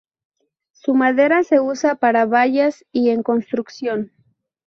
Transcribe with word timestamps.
Su 0.71 0.95
madera 0.95 1.43
se 1.43 1.59
usa 1.59 1.93
para 1.93 2.25
vallas 2.25 2.83
y 2.91 3.11
en 3.11 3.21
construcción. 3.21 4.11